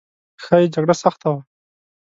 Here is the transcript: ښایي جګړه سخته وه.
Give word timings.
ښایي 0.43 0.67
جګړه 0.75 0.95
سخته 1.03 1.27
وه. 1.31 1.39